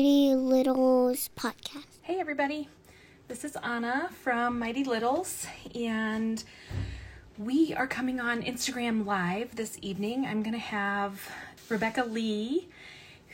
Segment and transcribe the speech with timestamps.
[0.00, 1.84] Mighty Littles podcast.
[2.00, 2.70] Hey, everybody.
[3.28, 6.42] This is Anna from Mighty Littles, and
[7.36, 10.24] we are coming on Instagram Live this evening.
[10.24, 11.20] I'm going to have
[11.68, 12.70] Rebecca Lee,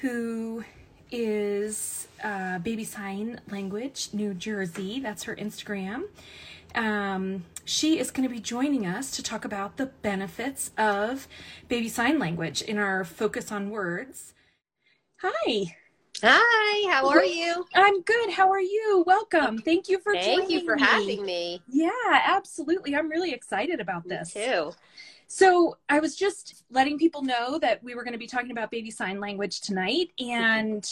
[0.01, 0.65] who
[1.13, 4.99] is uh, Baby Sign Language New Jersey.
[4.99, 6.07] That's her Instagram.
[6.75, 11.29] Um, she is going to be joining us to talk about the benefits of
[11.69, 14.35] baby sign language in our focus on words.
[15.23, 15.77] Hi.
[16.23, 17.67] Hi, how are you?
[17.75, 18.31] I'm good.
[18.31, 19.05] How are you?
[19.07, 19.59] Welcome.
[19.59, 20.83] Thank you for Thank you for me.
[20.83, 21.63] having me.
[21.69, 22.97] Yeah, absolutely.
[22.97, 24.33] I'm really excited about Me this.
[24.33, 24.73] too.
[25.29, 28.71] So, I was just letting people know that we were going to be talking about
[28.71, 30.89] baby sign language tonight and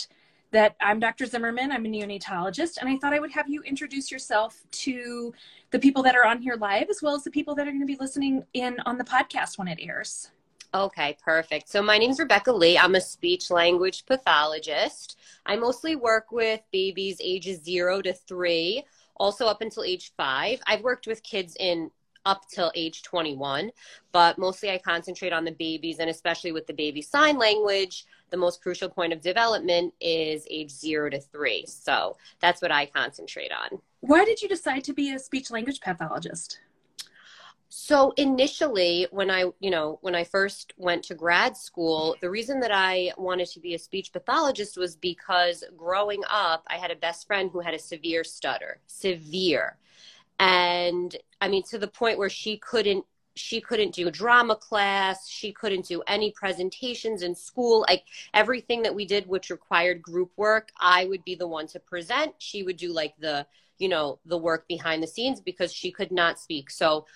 [0.51, 1.25] that I'm Dr.
[1.27, 1.73] Zimmerman.
[1.73, 5.33] I'm a neonatologist, and I thought I would have you introduce yourself to
[5.71, 7.81] the people that are on here live as well as the people that are going
[7.81, 10.31] to be listening in on the podcast when it airs.
[10.75, 11.69] Okay, perfect.
[11.69, 12.77] So my name's Rebecca Lee.
[12.77, 15.17] I'm a speech language pathologist.
[15.47, 18.83] I mostly work with babies ages zero to three,
[19.15, 20.61] also up until age five.
[20.67, 21.93] I've worked with kids in
[22.27, 23.71] up till age 21,
[24.11, 28.05] but mostly I concentrate on the babies and especially with the baby sign language.
[28.31, 31.67] The most crucial point of development is age zero to three.
[31.69, 33.79] So that's what I concentrate on.
[34.01, 36.59] Why did you decide to be a speech language pathologist?
[37.77, 42.61] So initially, when I, you know, when I first went to grad school, the reason
[42.61, 46.97] that I wanted to be a speech pathologist was because growing up, I had a
[46.97, 49.77] best friend who had a severe stutter, severe.
[50.39, 55.29] And I mean, to the point where she couldn't, she couldn't do drama class.
[55.29, 57.85] She couldn't do any presentations in school.
[57.89, 61.81] Like everything that we did, which required group work, I would be the one to
[61.81, 62.35] present.
[62.39, 66.13] She would do like the, you know, the work behind the scenes because she could
[66.13, 66.71] not speak.
[66.71, 67.07] So,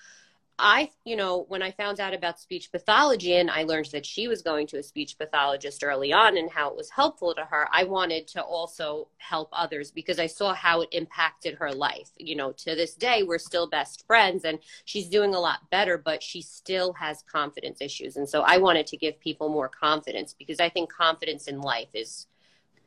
[0.59, 4.27] I, you know, when I found out about speech pathology and I learned that she
[4.27, 7.67] was going to a speech pathologist early on and how it was helpful to her,
[7.71, 12.11] I wanted to also help others because I saw how it impacted her life.
[12.17, 15.97] You know, to this day, we're still best friends and she's doing a lot better,
[15.97, 18.17] but she still has confidence issues.
[18.17, 21.89] And so I wanted to give people more confidence because I think confidence in life
[21.93, 22.27] is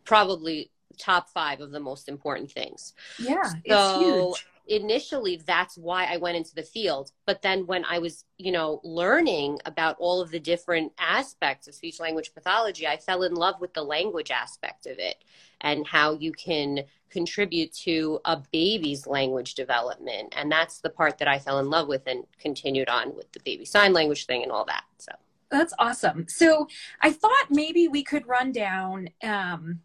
[0.04, 4.46] probably top five of the most important things Yeah, so it's huge.
[4.66, 8.80] Initially that's why i went into the field but then when i was you know
[8.84, 13.60] learning about all of the different aspects of speech language pathology i fell in love
[13.60, 15.24] with the language aspect of it
[15.62, 16.80] and how you can
[17.10, 21.88] contribute to a baby's language development and that's the part that i fell in love
[21.88, 25.12] with and continued on with the baby sign language thing and all that so
[25.52, 26.26] That's awesome.
[26.28, 26.66] So
[27.02, 29.10] I thought maybe we could run down.
[29.22, 29.80] Um,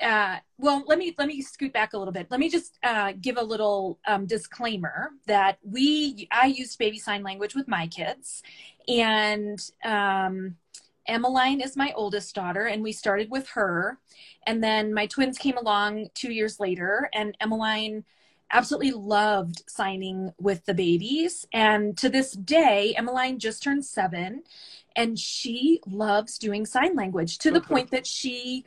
[0.00, 2.28] uh, well, let me let me scoot back a little bit.
[2.30, 7.22] Let me just uh, give a little um, disclaimer that we I used baby sign
[7.22, 8.42] language with my kids,
[8.86, 10.56] and um,
[11.06, 13.98] Emmeline is my oldest daughter, and we started with her,
[14.46, 18.04] and then my twins came along two years later, and Emmeline
[18.50, 21.46] absolutely loved signing with the babies.
[21.52, 24.42] And to this day, Emmeline just turned seven
[24.96, 28.64] and she loves doing sign language to the point that she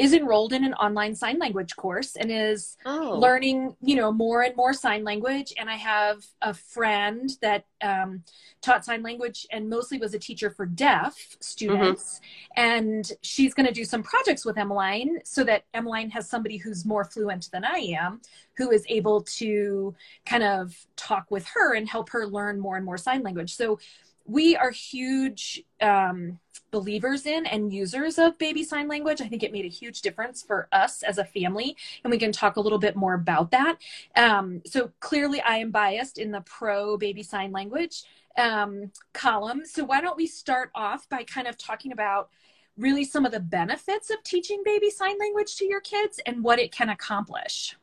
[0.00, 3.18] is enrolled in an online sign language course and is oh.
[3.20, 5.52] learning you know more and more sign language.
[5.58, 8.24] And i have a friend that um,
[8.62, 12.20] taught sign language and mostly was a teacher for deaf students.
[12.56, 16.86] And she's going to do some projects with emmeline so that emmeline has somebody who's
[16.86, 18.20] more fluent than i am
[18.56, 19.94] who is able to
[20.26, 23.54] kind of talk with her and help her learn more and more sign language.
[23.54, 23.78] So
[24.26, 26.38] we are huge um,
[26.70, 29.20] believers in and users of baby sign language.
[29.20, 32.32] I think it made a huge difference for us as a family, and we can
[32.32, 33.78] talk a little bit more about that.
[34.16, 38.04] Um, so clearly, I am biased in the pro baby sign language
[38.36, 39.62] um, column.
[39.64, 42.30] So why don't we start off by kind of talking about
[42.76, 46.58] really some of the benefits of teaching baby sign language to your kids and what
[46.58, 47.76] it can accomplish?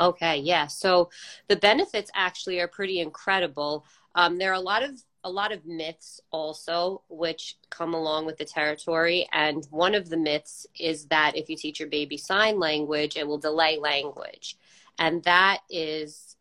[0.00, 0.68] Okay, yeah.
[0.68, 1.10] So
[1.48, 3.84] the benefits actually are pretty incredible.
[4.14, 8.38] Um, there are a lot of a lot of myths also which come along with
[8.38, 12.58] the territory, and one of the myths is that if you teach your baby sign
[12.58, 14.56] language, it will delay language,
[14.98, 16.36] and that is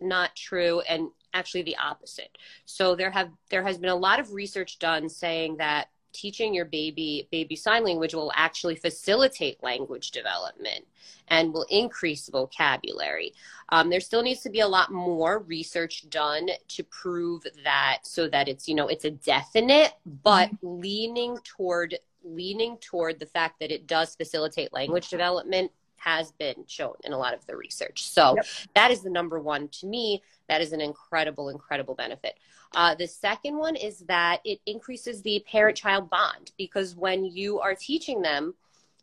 [0.00, 2.38] not true, and actually the opposite.
[2.64, 6.64] So there have there has been a lot of research done saying that teaching your
[6.64, 10.84] baby baby sign language will actually facilitate language development
[11.28, 13.32] and will increase vocabulary.
[13.70, 18.28] Um, there still needs to be a lot more research done to prove that, so
[18.28, 19.92] that it's you know it's a definite,
[20.22, 25.72] but leaning toward leaning toward the fact that it does facilitate language development
[26.04, 28.08] has been shown in a lot of the research.
[28.08, 28.46] So Yep.
[28.74, 30.22] that is the number one to me.
[30.48, 32.38] That is an incredible, incredible benefit.
[32.74, 37.60] Uh, the second one is that it increases the parent child bond because when you
[37.60, 38.54] are teaching them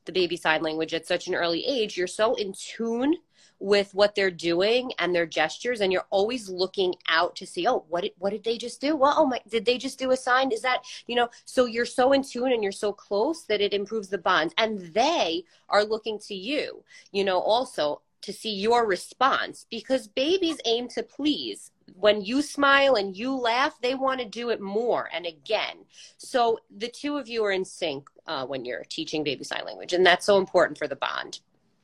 [0.05, 3.15] the baby sign language at such an early age, you're so in tune
[3.59, 7.83] with what they're doing and their gestures and you're always looking out to see oh
[7.89, 8.95] what did, what did they just do?
[8.95, 10.51] Well oh my did they just do a sign?
[10.51, 13.73] Is that you know so you're so in tune and you're so close that it
[13.73, 18.85] improves the bond and they are looking to you you know also to see your
[18.85, 21.71] response because babies aim to please.
[21.95, 25.77] When you smile and you laugh they want to do it more and again
[26.17, 29.93] so the two of you are in sync uh, when you're teaching baby sign language
[29.93, 31.39] and that's so important for the bond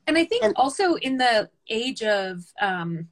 [0.07, 3.09] And I think And- also in the age of, um,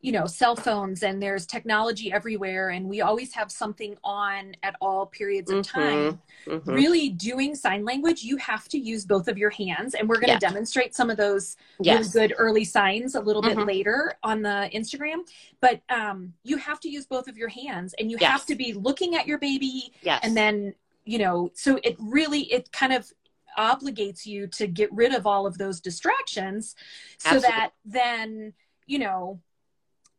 [0.00, 4.74] you know, cell phones and there's technology everywhere, and we always have something on at
[4.80, 5.62] all periods of Mhm.
[5.68, 6.22] time.
[6.44, 6.66] Mhm.
[6.66, 9.94] Really doing sign language, you have to use both of your hands.
[9.94, 10.40] And we're going to Yes.
[10.40, 13.64] demonstrate some of those yes really good early signs a little bit Mhm.
[13.68, 15.20] later on the Instagram.
[15.60, 18.28] But um, you have to use both of your hands and you Yes.
[18.32, 20.74] have to be looking at your baby and then
[21.04, 23.12] you know so it really it kind of
[23.58, 26.74] obligates you to get rid of all of those distractions
[27.18, 27.50] so Absolutely.
[27.50, 28.52] that then
[28.86, 29.40] you know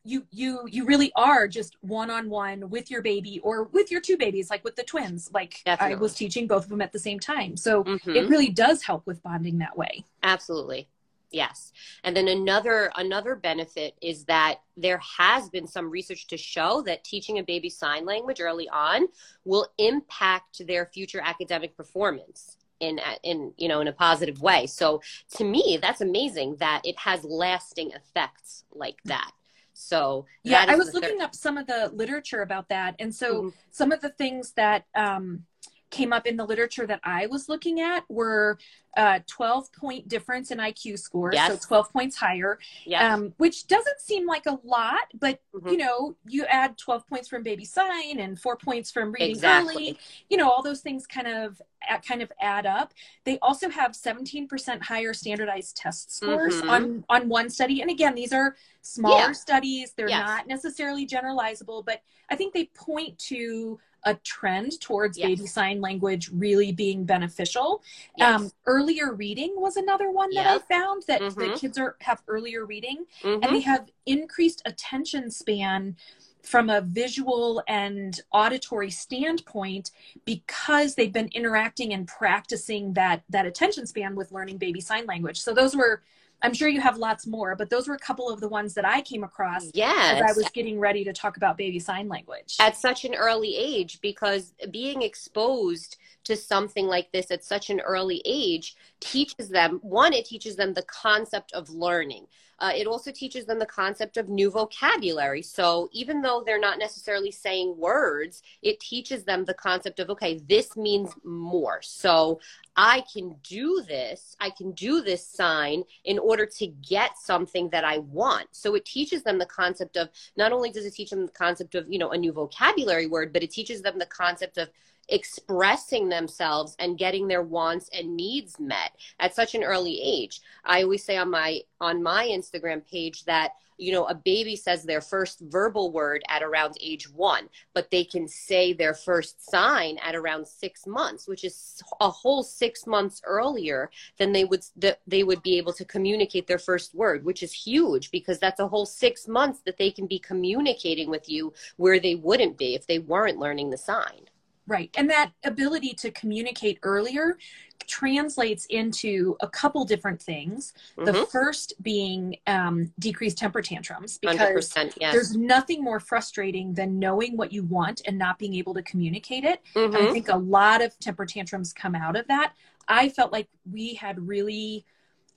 [0.06, 4.02] you you you really are just one on one with your baby or with your
[4.02, 7.00] two babies like with the twins like i was teaching both of them at the
[7.00, 8.16] same time so Mhm.
[8.16, 10.88] it really does help with bonding that way Absolutely.
[11.32, 11.72] Yes.
[12.04, 17.04] And then another another benefit is that there has been some research to show that
[17.04, 19.08] teaching a baby sign language early on
[19.44, 24.68] will impact their future academic performance in in you know in a positive way.
[24.68, 25.02] So
[25.38, 29.32] to me that's amazing that it has lasting effects like that.
[29.76, 33.12] So yeah i was the third- looking up some of the literature about that and
[33.22, 33.54] so Mhm.
[33.72, 35.46] some of the things that um,
[35.94, 38.58] came up in the literature that I was looking at were
[38.98, 41.52] uh, 12 point difference in IQ scores, Yes.
[41.62, 43.14] so 12 points higher, yeah.
[43.14, 45.72] um, which doesn't seem like a lot, but Mhm.
[45.72, 49.74] you know, you add 12 points from baby sign and four points from reading Exactly.
[49.74, 50.00] early,
[50.30, 51.62] you know, all those things kind of
[52.08, 52.94] kind of add up.
[53.26, 56.70] They also have 17% higher standardized test scores Mhm.
[56.70, 59.32] on on one study, and again, these are smaller Yeah.
[59.34, 60.28] studies; they're Yes.
[60.28, 65.28] not necessarily generalizable, but I think they point to a trend towards Yes.
[65.28, 67.82] baby sign language really being beneficial.
[68.18, 68.42] Yes.
[68.42, 71.56] Um, earlier reading was another one that I found that the Mhm.
[71.56, 73.40] kids are have earlier reading Mhm.
[73.44, 75.96] and they have increased attention span
[76.42, 79.92] from a visual and auditory standpoint
[80.26, 85.40] because they've been interacting and practicing that that attention span with learning baby sign language.
[85.40, 86.04] So those were
[86.44, 88.86] I'm sure you have lots more, but those were a couple of the ones that
[88.86, 90.22] I came across yes.
[90.22, 92.58] as I was getting ready to talk about baby sign language.
[92.60, 97.80] at such an early age because being exposed to something like this at such an
[97.80, 102.26] early age teaches them one it teaches them the concept of learning.
[102.60, 105.42] Uh, it also teaches them the concept of new vocabulary.
[105.42, 110.40] So even though they're not necessarily saying words it teaches them the concept of okay
[110.48, 111.80] this means more.
[111.82, 112.40] So
[112.76, 117.84] I can do this, I can do this sign in order to get something that
[117.84, 118.48] I want.
[118.52, 121.76] So it teaches them the concept of not only does it teach them the concept
[121.76, 124.70] of, you know, a new vocabulary word, but it teaches them the concept of
[125.10, 130.42] expressing themselves and getting their wants and needs met at such an early age.
[130.64, 134.84] I always say on my on my Instagram page that you know a baby says
[134.84, 139.98] their first verbal word at around age 1 but they can say their first sign
[140.04, 144.64] at around 6 months which is a whole 6 months earlier than they would
[145.08, 148.68] they would be able to communicate their first word which is huge because that's a
[148.68, 152.88] whole 6 months that they can be communicating with you where they wouldn't be if
[152.88, 154.30] they weren't learning the sign
[154.66, 154.90] Right.
[154.98, 157.38] And that ability to communicate earlier
[157.86, 160.74] translates into a couple different things.
[161.04, 161.28] The Mhm.
[161.30, 167.36] first being um, decreased temper tantrums because 100% yes there's nothing more frustrating than knowing
[167.36, 169.62] what you want and not being able to communicate it.
[169.76, 172.54] And I think a lot of temper tantrums come out of that.
[172.88, 174.86] I felt like we had really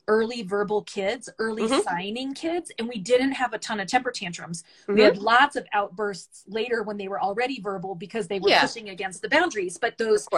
[0.09, 1.83] early verbal kids, early Mhm.
[1.83, 4.63] signing kids, and we didn't have a ton of temper tantrums.
[4.87, 5.05] We Mhm.
[5.05, 8.61] had lots of outbursts later when they were already verbal because they were Yeah.
[8.61, 9.79] pushing against the boundaries.
[9.79, 10.29] But those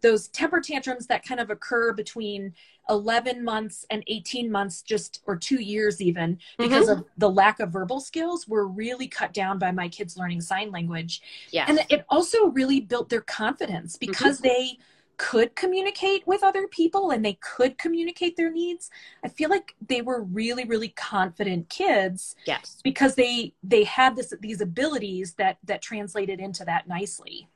[0.00, 2.54] those temper tantrums that kind of occur between
[2.88, 7.00] 11 months and 18 months just or 2 years even because Mm-hmm.
[7.00, 10.70] of the lack of verbal skills were really cut down by my kids learning sign
[10.70, 11.20] language
[11.50, 14.10] yes and it also really built their confidence Mm-hmm.
[14.12, 14.78] because they
[15.18, 18.90] could communicate with other people and they could communicate their needs
[19.24, 24.32] i feel like they were really really confident kids yes because they they had this
[24.40, 27.48] these abilities that that translated into that nicely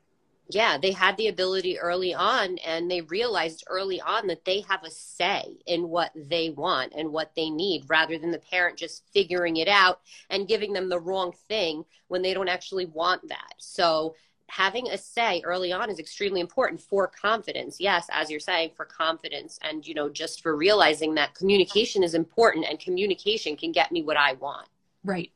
[0.54, 4.84] yeah, they had the ability early on and they realized early on that they have
[4.84, 9.04] a say in what they want and what they need rather than the parent just
[9.12, 10.00] figuring it out
[10.30, 13.54] and giving them the wrong thing when they don't actually want that.
[13.58, 14.14] So
[14.52, 17.78] having a say early on is extremely important for confidence.
[17.80, 22.14] Yes, as you're saying, for confidence and you know just for realizing that communication is
[22.14, 24.68] important and communication can get me what I want.
[25.04, 25.32] Right.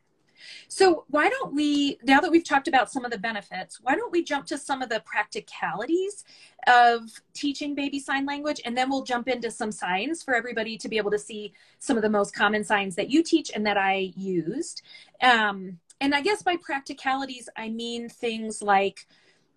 [0.69, 4.13] So, why don't we, now that we've talked about some of the benefits, why don't
[4.13, 6.25] we jump to some of the practicalities
[6.67, 7.01] of
[7.33, 8.61] teaching baby sign language?
[8.67, 11.97] And then we'll jump into some signs for everybody to be able to see some
[11.97, 14.83] of the most common signs that you teach and that I used.
[15.23, 19.07] Um, and I guess by practicalities, I mean things like,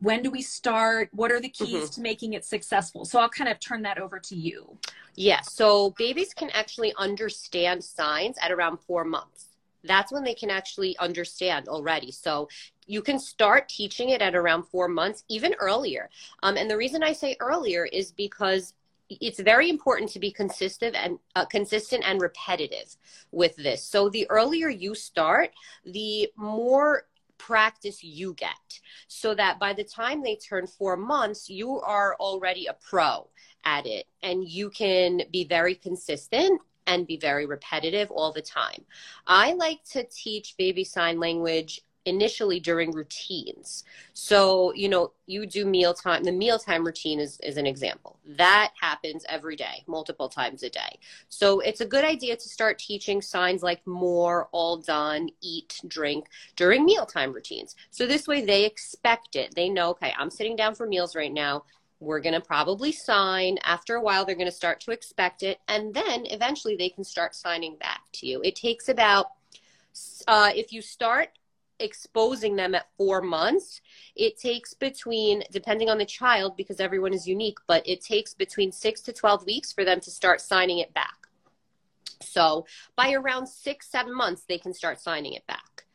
[0.02, 1.86] when do we start what are the keys mm-hmm.
[1.88, 4.78] to making it successful so i'll kind of turn that over to you
[5.16, 9.50] yes so babies can actually understand signs at around four months
[9.84, 12.12] that's when they can actually understand already.
[12.12, 12.50] So
[12.88, 16.10] you can start teaching it at around four months, even earlier.
[16.44, 18.74] Um, and the reason I say earlier is because
[19.10, 22.96] it's very important to be consistent and uh, consistent and repetitive
[23.32, 23.84] with this.
[23.84, 25.52] So the earlier you start,
[25.86, 31.80] the more practice you get so that by the time they turn 4 months you
[31.80, 33.30] are already a pro
[33.64, 38.84] at it and you can be very consistent and be very repetitive all the time.
[39.26, 43.84] I like to teach baby sign language initially during routines.
[44.14, 48.18] So, you know, you do mealtime, the mealtime routine is, is an example.
[48.26, 51.00] That happens every day, multiple times a day.
[51.30, 56.28] So it's a good idea to start teaching signs like more, all done, eat, drink
[56.56, 57.76] during mealtime routines.
[57.92, 59.54] So this way they expect it.
[59.56, 61.64] They know, okay, I'm sitting down for meals right now
[62.00, 63.58] we're going to probably sign.
[63.64, 65.60] After a while, they're going to start to expect it.
[65.68, 68.42] And then eventually they can start signing back to you.
[68.42, 69.28] It takes about,
[70.28, 71.30] uh, if you start
[71.80, 73.82] exposing them at four months,
[74.16, 78.72] it takes between, depending on the child, because everyone is unique, but it takes between
[78.72, 81.28] six to 12 weeks for them to start signing it back.
[82.22, 85.86] So by around six, seven months, they can start signing it back.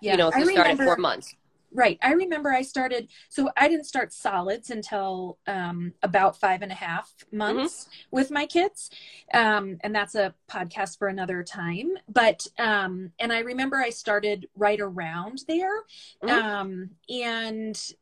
[0.00, 1.34] Yeah, you know, if you start at four months.
[1.74, 1.98] Right.
[2.02, 6.74] I remember I started, so I didn't start solids until um, about five and a
[6.74, 8.16] half months mm-hmm.
[8.16, 8.90] with my kids.
[9.32, 11.92] Um, and that's a podcast for another time.
[12.08, 15.82] But, um, and I remember I started right around there.
[16.22, 16.30] Mm-hmm.
[16.30, 17.92] Um, and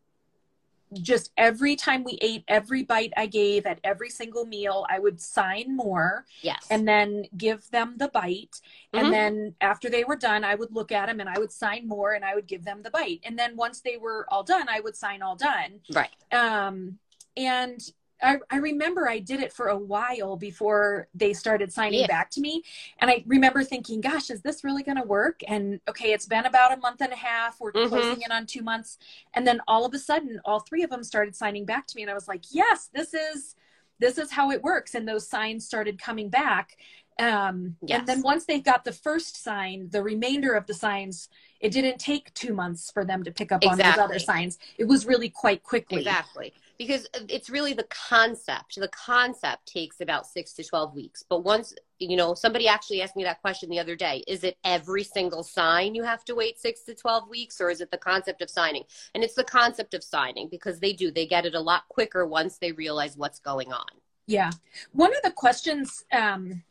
[0.94, 5.20] just every time we ate, every bite I gave at every single meal, I would
[5.20, 6.24] sign more.
[6.42, 6.66] Yes.
[6.70, 8.60] And then give them the bite.
[8.92, 9.04] Mm-hmm.
[9.04, 11.86] And then after they were done, I would look at them and I would sign
[11.86, 13.20] more and I would give them the bite.
[13.24, 15.80] And then once they were all done, I would sign all done.
[15.92, 16.10] Right.
[16.32, 16.98] Um,
[17.36, 17.80] and
[18.22, 22.06] I, I remember I did it for a while before they started signing yeah.
[22.06, 22.62] back to me.
[22.98, 25.40] And I remember thinking, gosh, is this really going to work?
[25.46, 27.60] And okay, it's been about a month and a half.
[27.60, 27.88] We're mm-hmm.
[27.88, 28.98] closing in on two months.
[29.34, 32.02] And then all of a sudden, all three of them started signing back to me.
[32.02, 33.56] And I was like, yes, this is,
[33.98, 34.94] this is how it works.
[34.94, 36.76] And those signs started coming back.
[37.18, 37.98] Um, yes.
[37.98, 41.28] And then once they got the first sign, the remainder of the signs,
[41.60, 43.84] it didn't take two months for them to pick up exactly.
[43.84, 44.58] on those other signs.
[44.78, 45.98] It was really quite quickly.
[45.98, 48.76] Exactly because it's really the concept.
[48.80, 51.22] The concept takes about six to 12 weeks.
[51.28, 54.56] But once, you know, somebody actually asked me that question the other day is it
[54.64, 57.98] every single sign you have to wait six to 12 weeks, or is it the
[57.98, 58.84] concept of signing?
[59.14, 62.26] And it's the concept of signing because they do, they get it a lot quicker
[62.26, 63.84] once they realize what's going on.
[64.26, 64.50] Yeah.
[64.92, 66.62] One of the questions um,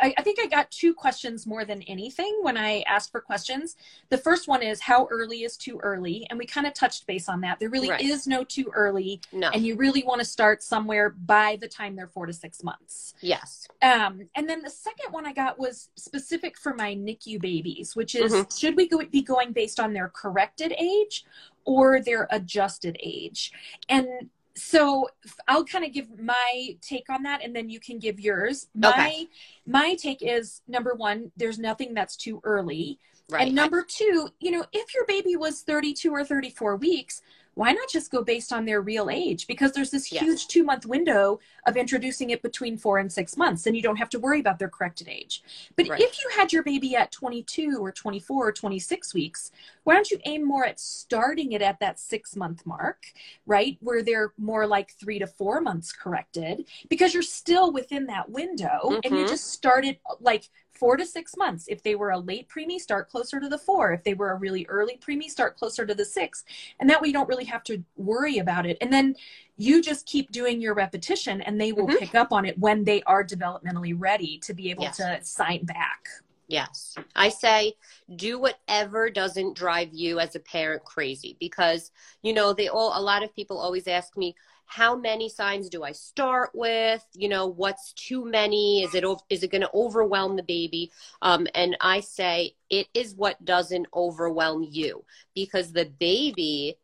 [0.00, 3.76] I, I, think I got two questions more than anything when I asked for questions.
[4.08, 6.26] The first one is how early is too early?
[6.28, 7.60] And we kind of touched base on that.
[7.60, 8.00] There really right.
[8.00, 9.20] is no too early.
[9.32, 9.50] No.
[9.50, 13.14] And you really want to start somewhere by the time they're four to six months.
[13.20, 13.68] Yes.
[13.82, 18.14] Um, and then the second one I got was specific for my NICU babies, which
[18.14, 18.56] is mm-hmm.
[18.56, 21.24] should we go, be going based on their corrected age
[21.64, 23.52] or their adjusted age?
[23.88, 25.08] And so
[25.46, 28.68] I'll kind of give my take on that and then you can give yours.
[28.74, 29.28] My okay.
[29.66, 32.98] my take is number 1, there's nothing that's too early.
[33.28, 33.46] Right.
[33.46, 37.22] And number 2, you know, if your baby was 32 or 34 weeks,
[37.56, 39.46] why not just go based on their real age?
[39.46, 40.22] Because there's this yes.
[40.22, 43.96] huge two month window of introducing it between four and six months, and you don't
[43.96, 45.42] have to worry about their corrected age.
[45.74, 45.98] But right.
[45.98, 49.50] if you had your baby at 22 or 24 or 26 weeks,
[49.84, 53.06] why don't you aim more at starting it at that six month mark,
[53.46, 53.78] right?
[53.80, 58.80] Where they're more like three to four months corrected, because you're still within that window
[58.84, 59.00] mm-hmm.
[59.02, 59.28] and you mm-hmm.
[59.28, 61.66] just started like four to six months.
[61.68, 63.92] If they were a late preemie, start closer to the four.
[63.92, 66.44] If they were a really early preemie, start closer to the six.
[66.80, 68.78] And that way you don't really have to worry about it.
[68.80, 69.16] And then
[69.56, 71.98] you just keep doing your repetition and they will mm-hmm.
[71.98, 74.96] pick up on it when they are developmentally ready to be able yes.
[74.98, 76.08] to sign back.
[76.48, 76.94] Yes.
[77.16, 77.74] I say
[78.14, 81.90] do whatever doesn't drive you as a parent crazy because,
[82.22, 85.82] you know, they all, a lot of people always ask me, how many signs do
[85.82, 87.04] I start with?
[87.14, 88.82] You know, what's too many?
[88.82, 90.90] Is it, is it going to overwhelm the baby?
[91.22, 95.04] Um, and I say it is what doesn't overwhelm you
[95.34, 96.76] because the baby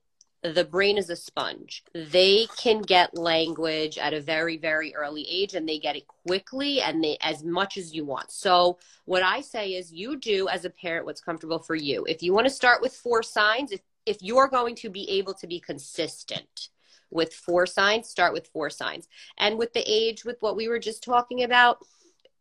[0.42, 1.84] the brain is a sponge.
[1.94, 6.80] They can get language at a very, very early age and they get it quickly
[6.80, 8.32] and they as much as you want.
[8.32, 12.04] So what I say is you do as a parent what's comfortable for you.
[12.06, 15.34] If you want to start with four signs, if, if you're going to be able
[15.34, 16.70] to be consistent
[17.12, 19.06] with four signs, start with four signs.
[19.38, 21.78] And with the age, with what we were just talking about,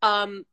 [0.02, 0.46] um,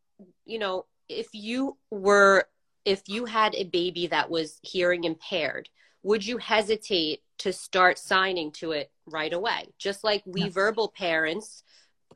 [0.45, 2.45] you know, if you were
[2.85, 5.69] if you had a baby that was hearing impaired,
[6.03, 9.67] would you hesitate to start signing to it right away?
[9.79, 10.55] Just like we yes.
[10.55, 11.65] verbal parents,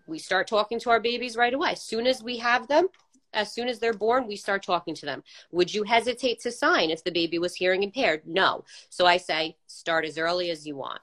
[0.07, 1.73] we start talking to our babies right away.
[1.73, 2.89] As soon as we have them,
[3.35, 5.23] as soon as they're born, we start talking to them.
[5.53, 8.23] Would you hesitate to sign if the baby was hearing impaired?
[8.27, 8.65] No.
[8.89, 11.01] So I say start as early as you want.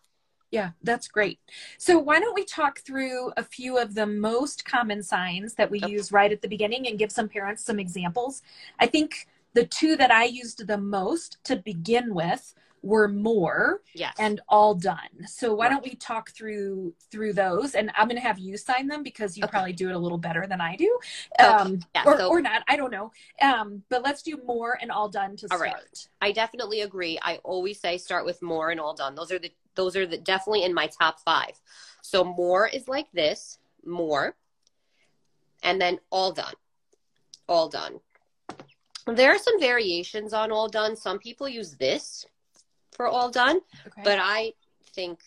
[0.51, 1.39] Yeah, that's great.
[1.77, 5.79] So why don't we talk through a few of the most common signs that we
[5.79, 5.91] okay.
[5.91, 8.41] use right at the beginning and give some parents some examples?
[8.79, 14.15] I think the two that I used the most to begin with were more yes.
[14.19, 15.27] and all done.
[15.27, 15.71] So why right.
[15.71, 17.75] don't we talk through through those?
[17.75, 19.51] And I'm going to have you sign them because you okay.
[19.51, 20.97] probably do it a little better than I do,
[21.39, 22.63] um, yeah, or, so, or not.
[22.67, 23.11] I don't know.
[23.41, 25.73] Um, but let's do more and all done to all start.
[25.73, 26.07] Right.
[26.21, 27.19] I definitely agree.
[27.21, 29.15] I always say start with more and all done.
[29.15, 31.59] Those are the those are the definitely in my top five.
[32.01, 34.35] So more is like this, more,
[35.63, 36.53] and then all done,
[37.47, 37.99] all done.
[39.07, 40.95] There are some variations on all done.
[40.95, 42.25] Some people use this
[42.91, 43.59] for all done.
[43.87, 44.01] Okay.
[44.03, 44.53] But I
[44.93, 45.19] think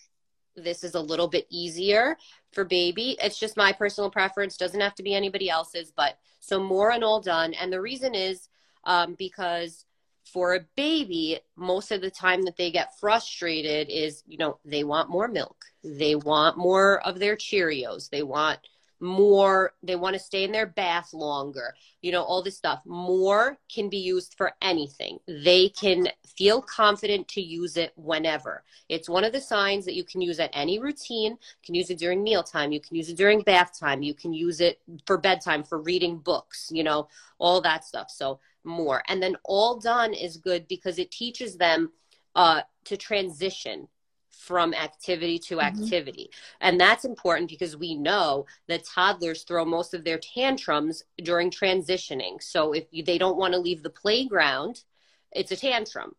[0.55, 2.17] this is a little bit easier
[2.51, 3.17] for baby.
[3.21, 4.57] It's just my personal preference.
[4.57, 7.53] Doesn't have to be anybody else's, but so more and all done.
[7.53, 8.49] And the reason is
[8.83, 9.85] um, because
[10.23, 14.83] for a baby, most of the time that they get frustrated is, you know, they
[14.83, 15.65] want more milk.
[15.83, 18.09] They want more of their Cheerios.
[18.09, 18.59] They want
[18.99, 22.81] more they want to stay in their bath longer you know all this stuff.
[22.85, 25.17] More can be used for anything.
[25.25, 28.63] They can feel confident to use it whenever.
[28.89, 31.31] It's one of the signs that you can use at any routine.
[31.31, 32.73] You can use it during mealtime.
[32.73, 34.03] You can use it during bath time.
[34.03, 37.07] You can use it for bedtime for reading books you know
[37.39, 38.11] all that stuff.
[38.11, 41.91] So more and then all done is good because it teaches them
[42.35, 43.87] uh, to transition
[44.29, 45.81] from activity to mm-hmm.
[45.83, 46.29] activity.
[46.59, 52.41] And that's important because we know that toddlers throw most of their tantrums during transitioning.
[52.41, 54.83] So if they don't want to leave the playground,
[55.31, 56.15] it's a tantrum.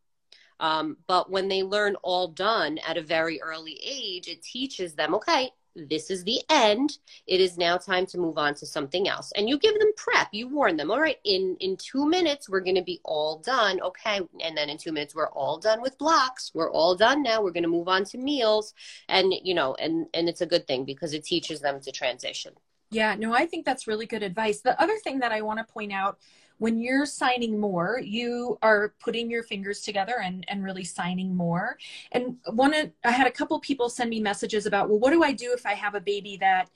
[0.60, 5.14] Um, but when they learn all done at a very early age, it teaches them,
[5.14, 6.98] okay, this is the end.
[7.26, 9.32] It is now time to move on to something else.
[9.36, 10.28] And you give them prep.
[10.32, 10.90] You warn them.
[10.90, 13.80] All right in in two minutes we're going to be all done.
[13.80, 16.52] Okay and then in two minutes we're all done with blocks.
[16.54, 17.42] We're all done now.
[17.42, 18.74] We're going to move on to meals.
[19.08, 22.54] And you know and and it's a good thing because it teaches them to transition.
[22.90, 24.60] Yeah no i think that's really good advice.
[24.60, 26.18] The other thing that i want to point out
[26.58, 31.76] when you're signing more, you are putting your fingers together and, and really signing more.
[32.12, 35.32] And one, I had a couple people send me messages about, well, what do I
[35.32, 36.70] do if I have a baby that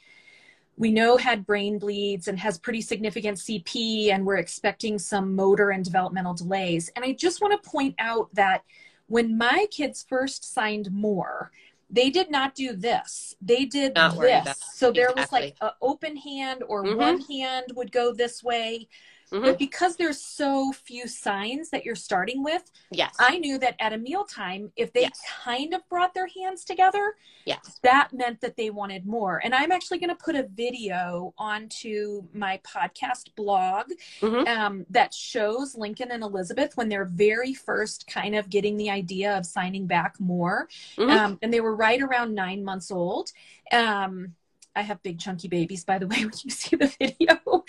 [0.78, 5.70] we know had brain bleeds and has pretty significant CP and we're expecting some motor
[5.70, 6.88] and developmental delays.
[6.94, 8.62] And I just want to point out that
[9.08, 11.50] when my kids first signed more,
[11.90, 13.34] they did not do this.
[13.40, 13.96] They did
[14.44, 14.62] this.
[14.74, 15.22] So there exactly.
[15.22, 16.98] was like an open hand or mm-hmm.
[16.98, 18.88] one hand would go this way.
[19.32, 19.44] Mm-hmm.
[19.44, 23.92] But because there's so few signs that you're starting with, yes, I knew that at
[23.92, 25.20] a mealtime, if they yes.
[25.44, 27.14] kind of brought their hands together,
[27.44, 29.40] yes, that meant that they wanted more.
[29.44, 33.86] And I'm actually going to put a video onto my podcast blog
[34.20, 34.46] mm-hmm.
[34.48, 39.36] um, that shows Lincoln and Elizabeth when they're very first kind of getting the idea
[39.36, 41.10] of signing back more, mm-hmm.
[41.10, 43.30] um, and they were right around nine months old.
[43.72, 44.34] Um,
[44.74, 47.64] I have big chunky babies, by the way, when you see the video.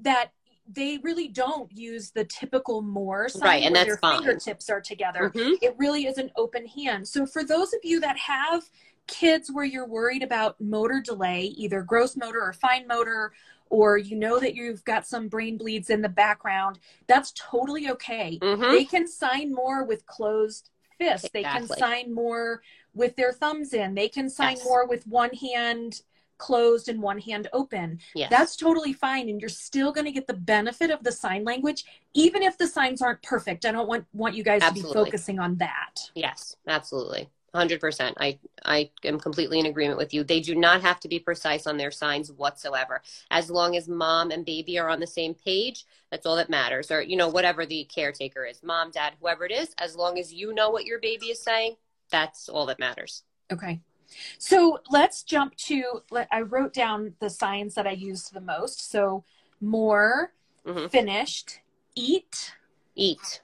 [0.00, 0.32] That
[0.68, 4.18] they really don't use the typical more sign right, and where that's their fine.
[4.18, 5.30] fingertips are together.
[5.34, 5.54] Mm-hmm.
[5.62, 7.06] It really is an open hand.
[7.06, 8.64] So for those of you that have
[9.06, 13.32] kids where you're worried about motor delay, either gross motor or fine motor,
[13.70, 18.38] or you know that you've got some brain bleeds in the background, that's totally okay.
[18.40, 18.62] Mm-hmm.
[18.62, 21.28] They can sign more with closed fists.
[21.32, 21.42] Exactly.
[21.42, 22.62] They can sign more
[22.94, 23.94] with their thumbs in.
[23.94, 24.64] They can sign yes.
[24.64, 26.02] more with one hand
[26.38, 27.98] closed and one hand open.
[28.14, 28.30] Yes.
[28.30, 29.28] That's totally fine.
[29.28, 32.66] And you're still going to get the benefit of the sign language, even if the
[32.66, 33.64] signs aren't perfect.
[33.64, 34.92] I don't want, want you guys absolutely.
[34.92, 36.10] to be focusing on that.
[36.14, 37.28] Yes, absolutely.
[37.56, 38.12] 100%.
[38.18, 40.22] I, I am completely in agreement with you.
[40.22, 43.02] They do not have to be precise on their signs whatsoever.
[43.30, 46.90] As long as mom and baby are on the same page, that's all that matters.
[46.90, 50.32] Or, you know, whatever the caretaker is mom, dad, whoever it is, as long as
[50.32, 51.76] you know what your baby is saying,
[52.10, 53.22] that's all that matters.
[53.50, 53.80] Okay.
[54.38, 58.90] So let's jump to, I wrote down the signs that I used the most.
[58.90, 59.24] So
[59.60, 60.32] more,
[60.66, 60.88] mm-hmm.
[60.88, 61.60] finished,
[61.94, 62.54] eat.
[62.94, 63.42] Eat.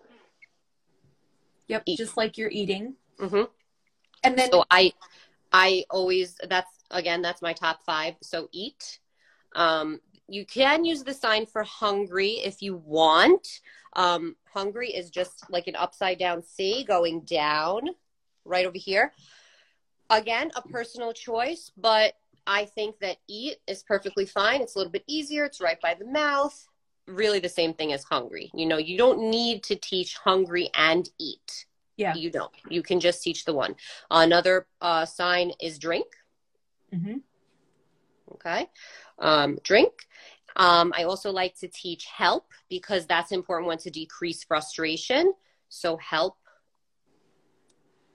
[1.68, 1.82] Yep.
[1.86, 1.98] Eat.
[1.98, 2.94] Just like you're eating.
[3.18, 3.44] Mm-hmm.
[4.24, 4.92] And then so I
[5.52, 8.14] I always that's again that's my top five.
[8.22, 8.98] So eat.
[9.54, 13.60] Um, you can use the sign for hungry if you want.
[13.94, 17.90] Um, hungry is just like an upside down C going down
[18.44, 19.12] right over here.
[20.12, 22.14] Again, a personal choice, but
[22.46, 24.60] I think that eat is perfectly fine.
[24.60, 25.44] It's a little bit easier.
[25.44, 26.68] It's right by the mouth.
[27.06, 28.50] Really the same thing as hungry.
[28.54, 31.66] You know, you don't need to teach hungry and eat.
[31.96, 32.14] Yeah.
[32.14, 32.52] You don't.
[32.68, 33.74] You can just teach the one.
[34.10, 36.06] Another uh, sign is drink.
[36.94, 37.18] Mm-hmm.
[38.34, 38.68] Okay.
[39.18, 39.92] Um, drink.
[40.56, 45.32] Um, I also like to teach help because that's important one to decrease frustration.
[45.68, 46.36] So help.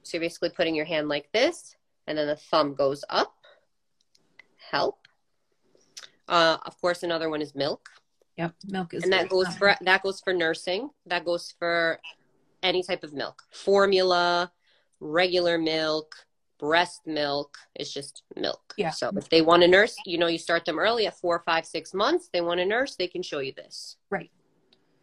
[0.03, 1.75] So you're basically putting your hand like this,
[2.07, 3.35] and then the thumb goes up.
[4.71, 5.07] Help.
[6.27, 7.89] Uh, of course, another one is milk.
[8.37, 9.03] Yep, milk is.
[9.03, 10.89] And that goes for that goes for nursing.
[11.05, 11.99] That goes for
[12.63, 14.51] any type of milk formula
[14.99, 16.15] regular milk
[16.59, 20.39] breast milk It's just milk yeah so if they want to nurse you know you
[20.39, 23.39] start them early at four five six months they want to nurse they can show
[23.39, 24.31] you this right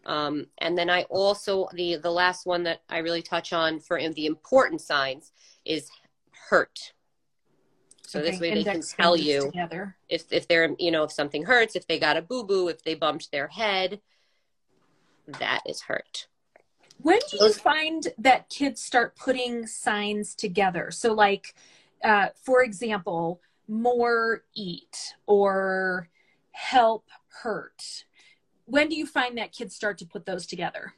[0.06, 3.98] um, and then i also the the last one that i really touch on for
[3.98, 5.32] the important signs
[5.64, 5.88] is
[6.50, 6.92] hurt
[8.02, 8.30] so okay.
[8.30, 9.96] this way Index they can tell you together.
[10.08, 12.82] if if they're you know if something hurts if they got a boo boo if
[12.82, 14.00] they bumped their head
[15.26, 16.26] that is hurt
[16.98, 20.90] when do you find that kids start putting signs together?
[20.90, 21.54] So, like,
[22.02, 26.08] uh, for example, more eat or
[26.52, 27.08] help
[27.42, 28.04] hurt.
[28.66, 30.94] When do you find that kids start to put those together?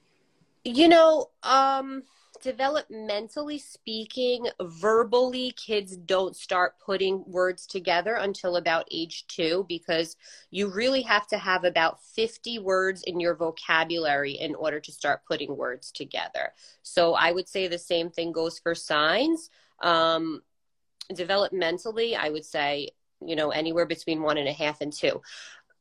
[0.65, 2.03] You know, um,
[2.43, 10.17] developmentally speaking, verbally, kids don't start putting words together until about age two because
[10.51, 15.23] you really have to have about 50 words in your vocabulary in order to start
[15.27, 16.53] putting words together.
[16.83, 19.51] So I would say the same thing goes for signs.
[19.81, 20.43] Um,
[21.13, 25.23] developmentally, I would say, you know, anywhere between one and a half and two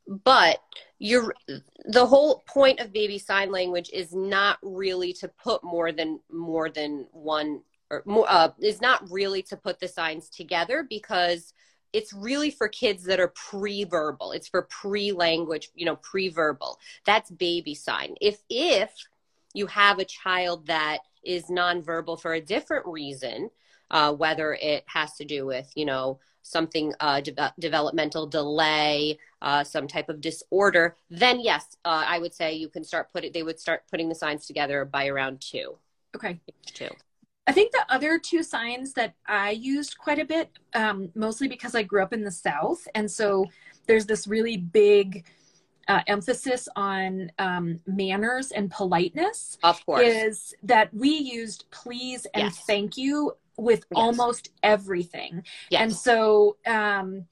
[0.07, 0.59] but
[0.99, 1.33] you're
[1.85, 6.69] the whole point of baby sign language is not really to put more than more
[6.69, 11.53] than one or more uh, is not really to put the signs together because
[11.93, 14.31] it's really for kids that are pre-verbal.
[14.31, 16.79] It's for pre-language you know pre-verbal.
[17.05, 18.15] That's baby sign.
[18.21, 18.91] If if
[19.53, 23.49] you have a child that is nonverbal for a different reason
[23.91, 29.63] uh, whether it has to do with you know something uh, de- developmental delay, uh,
[29.63, 33.29] some type of disorder, then yes, uh, I would say you can start putting.
[33.29, 35.77] It, they would start putting the signs together by around two.
[36.15, 36.39] Okay.
[36.67, 36.89] Two.
[37.47, 41.75] I think the other two signs that I used quite a bit, um, mostly because
[41.75, 43.45] I grew up in the South, and so
[43.88, 45.25] there's this really big
[45.88, 49.58] uh, emphasis on um, manners and politeness.
[49.63, 52.60] Of course, is that we used please and yes.
[52.65, 53.95] thank you with yes.
[53.95, 55.43] almost everything.
[55.69, 55.81] Yes.
[55.81, 57.25] And so um,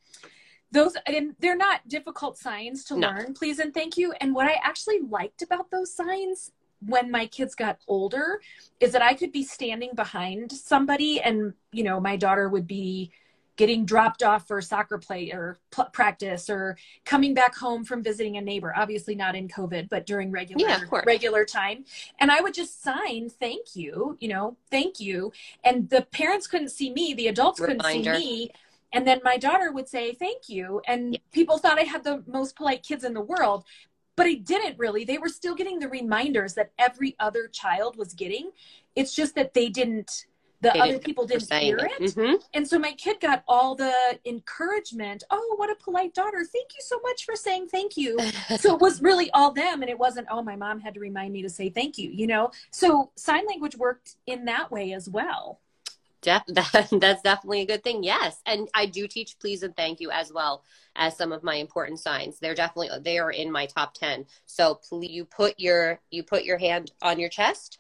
[0.72, 3.08] those and they're not difficult signs to no.
[3.08, 4.14] learn, please and thank you.
[4.20, 6.52] And what I actually liked about those signs
[6.86, 8.42] when my kids got older
[8.80, 13.12] is that I could be standing behind somebody and you know my daughter would be
[13.56, 18.38] getting dropped off for soccer play or pl- practice or coming back home from visiting
[18.38, 21.86] a neighbor obviously not in covid but during regular yeah, regular time
[22.20, 25.32] and i would just sign thank you you know thank you
[25.64, 27.84] and the parents couldn't see me the adults Reminder.
[27.84, 28.52] couldn't see me
[28.92, 31.20] and then my daughter would say thank you and yeah.
[31.32, 33.66] people thought i had the most polite kids in the world
[34.16, 35.06] but I didn't really.
[35.06, 38.52] They were still getting the reminders that every other child was getting.
[38.96, 40.28] It's just that they didn't
[40.64, 41.92] the they other people didn't hear it.
[42.00, 42.16] it.
[42.16, 42.36] Mm-hmm.
[42.54, 43.94] And so my kid got all the
[44.26, 45.24] encouragement.
[45.30, 46.38] Oh, what a polite daughter.
[46.38, 48.18] Thank you so much for saying thank you.
[48.58, 51.34] so it was really all them and it wasn't, oh, my mom had to remind
[51.34, 52.52] me to say thank you, you know?
[52.72, 55.60] So sign language worked in that way as well.
[56.22, 58.02] Def- that, that's definitely a good thing.
[58.02, 58.42] Yes.
[58.46, 60.64] And I do teach please and thank you as well
[60.96, 62.40] as some of my important signs.
[62.40, 64.26] They're definitely, they are in my top 10.
[64.46, 67.80] So please, you put your, you put your hand on your chest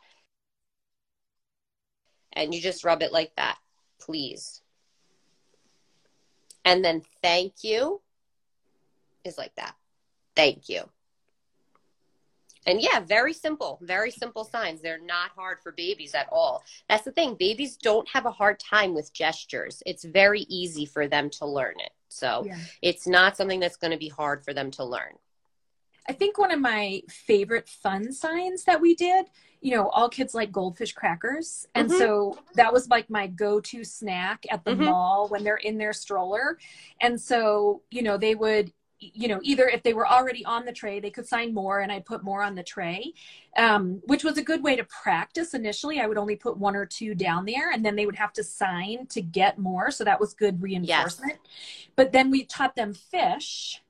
[2.34, 3.58] and you just rub it like that,
[4.00, 4.62] please.
[6.66, 8.02] And then thank you
[9.24, 9.76] is like that.
[10.36, 10.84] Thank you.
[12.66, 14.82] And yeah, very simple, very simple signs.
[14.82, 16.64] They're not hard for babies at all.
[16.88, 17.36] That's the thing.
[17.36, 19.84] Babies don't have a hard time with gestures.
[19.86, 21.92] It's very easy for them to learn it.
[22.08, 22.58] So Yeah.
[22.82, 25.18] it's not something that's going to be hard for them to learn.
[26.08, 29.28] I think one of my favorite fun signs that we did,
[29.62, 31.68] you know, all kids like goldfish crackers.
[31.76, 31.98] And Mhm.
[31.98, 34.86] so that was like my go to snack at the Mhm.
[34.86, 36.58] mall when they're in their stroller.
[37.00, 40.72] And so, you know, they would, you know, either if they were already on the
[40.74, 43.14] tray, they could sign more and I'd put more on the tray,
[43.58, 46.00] um, which was a good way to practice initially.
[46.00, 48.44] I would only put one or two down there and then they would have to
[48.44, 49.92] sign to get more.
[49.92, 51.40] So that was good reinforcement.
[51.96, 53.83] But then we taught them fish.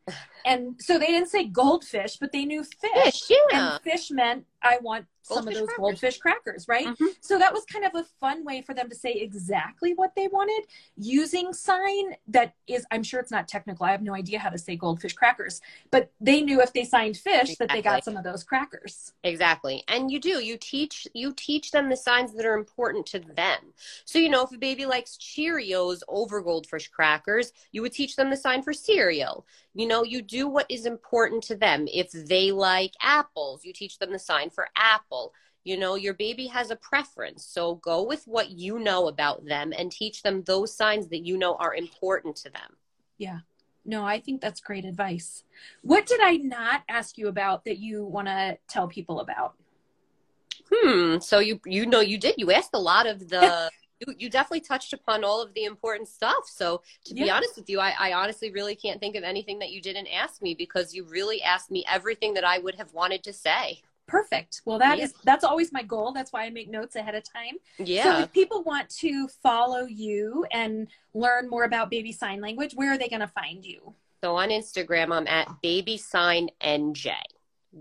[0.45, 2.91] And so they didn't say goldfish, but they knew fish.
[3.03, 3.73] Fish, yeah.
[3.75, 5.77] And fish meant I want some Goldfish of those crackers.
[5.77, 6.87] goldfish crackers, right?
[6.87, 7.07] Mhm.
[7.21, 10.27] So that was kind of a fun way for them to say exactly what they
[10.27, 10.65] wanted
[10.97, 13.85] using sign that is, I'm sure it's not technical.
[13.85, 17.15] I have no idea how to say goldfish crackers, but they knew if they signed
[17.15, 19.13] fish that they got some of those crackers.
[19.23, 19.83] Exactly.
[19.87, 20.43] And you do.
[20.43, 23.73] You teach you teach them the signs that are important to them.
[24.03, 28.29] So you know if a baby likes Cheerios over goldfish crackers, you would teach them
[28.29, 29.45] the sign for cereal.
[29.75, 31.87] You know, you do what is important to them.
[31.91, 35.33] If they like apples, you teach them the sign for apple.
[35.63, 37.45] You know, your baby has a preference.
[37.45, 41.37] So go with what you know about them and teach them those signs that you
[41.37, 42.77] know are important to them.
[43.17, 43.39] Yeah.
[43.85, 45.43] No, I think that's great advice.
[45.81, 49.55] What did I not ask you about that you want to tell people about?
[50.71, 51.19] Hmm.
[51.19, 52.35] So you you know you did.
[52.37, 53.69] You asked a lot of the.
[53.99, 56.45] you, you definitely touched upon all of the important stuff.
[56.45, 59.71] So to be honest with you, I, I honestly really can't think of anything that
[59.71, 63.23] you didn't ask me because you really asked me everything that I would have wanted
[63.23, 63.81] to say.
[64.07, 64.61] Perfect.
[64.65, 65.05] Well, that Yeah.
[65.05, 66.11] is that's always my goal.
[66.11, 67.57] That's why I make notes ahead of time.
[67.77, 72.73] yeah So if people want to follow you and learn more about baby sign language,
[72.75, 73.95] where are they going to find you?
[74.23, 77.13] So on Instagram, I'm at baby sign NJ.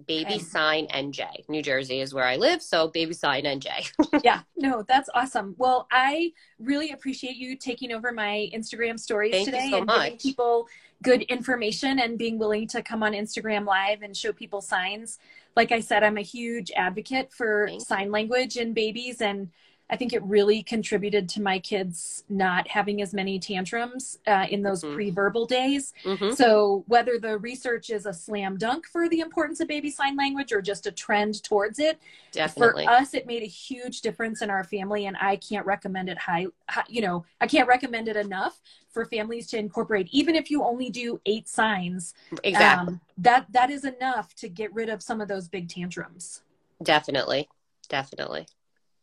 [0.07, 0.39] Baby Okay.
[0.39, 1.45] sign NJ.
[1.49, 3.93] New Jersey is where I live, so baby sign NJ.
[4.25, 5.55] yeah, no, that's awesome.
[5.59, 9.89] Well, I really appreciate you taking over my Instagram stories Thank you today so and
[9.91, 10.67] giving people
[11.03, 15.19] good information and being willing to come on Instagram live and show people signs.
[15.55, 19.51] Like I said, I'm a huge advocate for sign language in babies and
[19.93, 24.63] I think it really contributed to my kids not having as many tantrums uh, in
[24.63, 24.95] those Mhm.
[24.95, 25.93] pre-verbal days.
[26.03, 30.17] hmm So whether the research is a slam dunk for the importance of baby sign
[30.17, 32.01] language or just a trend towards it,
[32.33, 32.87] Definitely.
[32.87, 36.17] for us it made a huge difference in our family and i can't recommend it
[36.17, 40.51] high, high you know i can't recommend it enough for families to incorporate even if
[40.51, 42.95] you only do eight signs exactly.
[42.95, 46.41] um, that that is enough to get rid of some of those big tantrums
[46.83, 47.49] Definitely.
[47.89, 48.47] Definitely.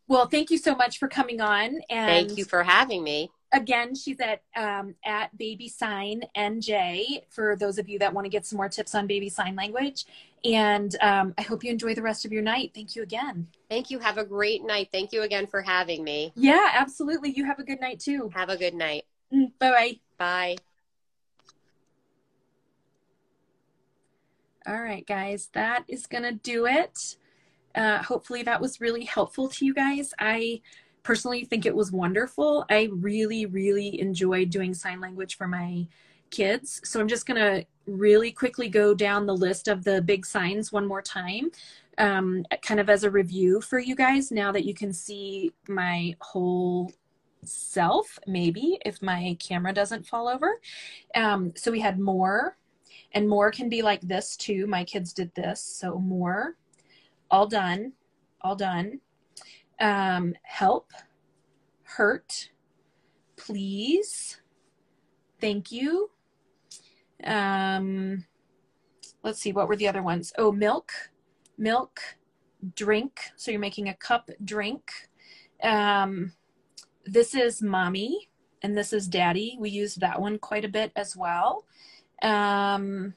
[0.10, 3.32] Well thank you so much for coming on and Thank you for having me.
[3.54, 8.30] again she's at um, at baby sign nj for those of you that want to
[8.30, 10.06] get some more tips on baby sign language
[10.44, 13.92] and um, i hope you enjoy the rest of your night thank you again Thank
[13.92, 14.00] you.
[14.00, 14.90] Have a great night.
[14.92, 16.34] Thank you again for having me.
[16.36, 19.06] yeah absolutely you have a good night too Have a good night.
[19.32, 20.56] bye bye Bye.
[24.68, 27.16] All right, guys, that is going to do it.
[27.76, 30.14] Uh, hopefully, that was really helpful to you guys.
[30.20, 30.62] I
[31.04, 32.66] personally think it was wonderful.
[32.70, 35.88] I really, really enjoyed doing sign language for my
[36.30, 36.82] kids.
[36.84, 40.72] So, I'm just going to really quickly go down the list of the big signs
[40.72, 41.52] one more time,
[41.98, 46.16] um, kind of as a review for you guys now that you can see my
[46.22, 46.92] whole
[47.46, 50.60] self, maybe if my camera doesn't fall over.
[51.16, 52.58] Um, so, we had more
[53.14, 54.68] and more can be like this too.
[54.68, 55.64] My kids did this.
[55.64, 56.56] So more,
[57.32, 57.94] all done,
[58.42, 59.00] all done.
[59.80, 60.92] Um, help,
[61.84, 62.50] hurt,
[63.38, 64.42] please,
[65.40, 66.10] thank you.
[67.24, 68.26] Um,
[69.24, 70.34] let's see, what were the other ones?
[70.38, 70.92] Oh, milk,
[71.58, 72.02] milk,
[72.76, 73.22] drink.
[73.36, 74.92] So you're making a cup drink.
[75.64, 76.34] Um,
[77.06, 78.30] this is mommy
[78.62, 79.58] and this is daddy.
[79.60, 81.66] We used that one quite a bit as well
[82.22, 83.14] um,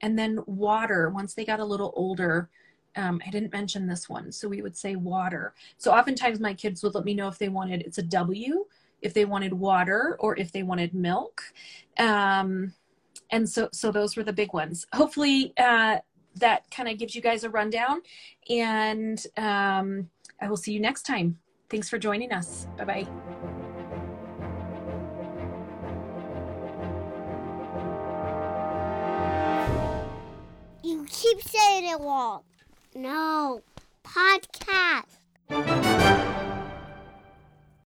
[0.00, 2.50] and then water once they got a little older
[2.96, 4.32] um, i didn't mention this one.
[4.32, 5.54] So we would say water.
[5.76, 8.66] So oftentimes my kids would let me know if they wanted it's a w
[9.02, 11.42] if they wanted water or if they wanted milk.
[11.98, 12.74] Um,
[13.30, 14.86] and so so those were the big ones.
[14.92, 15.98] Hopefully uh,
[16.36, 18.02] that kind of gives you guys a rundown.
[18.48, 21.38] And um, i will see you next time.
[21.68, 22.66] Thanks for joining us.
[22.76, 23.08] Bye bye
[30.82, 32.42] You keep saying it wrong.
[32.94, 33.62] No.
[34.02, 35.20] Podcast.